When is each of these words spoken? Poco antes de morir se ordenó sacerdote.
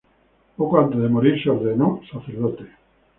Poco 0.57 0.79
antes 0.79 0.99
de 0.99 1.09
morir 1.09 1.39
se 1.43 1.51
ordenó 1.51 2.01
sacerdote. 2.11 2.65